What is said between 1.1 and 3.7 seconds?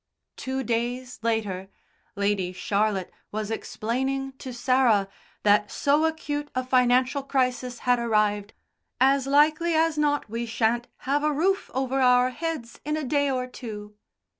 later Lady Charlotte was